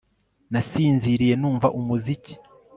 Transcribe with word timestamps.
Nasinziriye 0.51 1.33
numva 1.41 1.67
umuziki 1.79 2.33